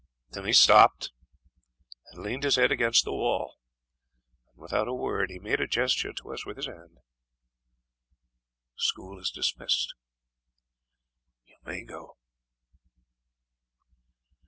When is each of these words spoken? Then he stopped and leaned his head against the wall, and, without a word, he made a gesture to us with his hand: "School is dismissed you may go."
Then 0.31 0.45
he 0.45 0.53
stopped 0.53 1.11
and 2.07 2.23
leaned 2.23 2.41
his 2.41 2.55
head 2.55 2.71
against 2.71 3.05
the 3.05 3.11
wall, 3.13 3.59
and, 4.49 4.57
without 4.59 4.87
a 4.87 4.95
word, 4.95 5.29
he 5.29 5.37
made 5.37 5.59
a 5.61 5.67
gesture 5.67 6.11
to 6.11 6.33
us 6.33 6.43
with 6.43 6.57
his 6.57 6.65
hand: 6.65 6.97
"School 8.75 9.19
is 9.19 9.29
dismissed 9.29 9.93
you 11.45 11.57
may 11.63 11.83
go." 11.83 12.17